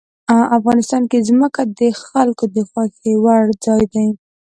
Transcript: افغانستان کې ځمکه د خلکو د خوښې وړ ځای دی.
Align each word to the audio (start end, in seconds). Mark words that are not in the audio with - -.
افغانستان 0.57 1.03
کې 1.11 1.25
ځمکه 1.27 1.61
د 1.79 1.81
خلکو 2.07 2.43
د 2.55 2.57
خوښې 2.69 3.13
وړ 3.23 3.43
ځای 3.65 3.83
دی. 3.93 4.07